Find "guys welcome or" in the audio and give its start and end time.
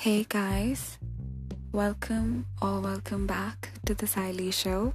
0.26-2.80